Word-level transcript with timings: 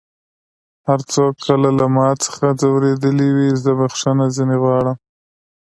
هر 0.87 0.99
څوک 1.13 1.33
که 1.45 1.53
له 1.77 1.85
ما 1.95 2.09
څخه 2.25 2.45
ځؤرېدلی 2.61 3.29
وي 3.35 3.49
زه 3.63 3.71
بخښنه 3.79 4.25
ځينې 4.35 4.55
غواړم 4.63 4.97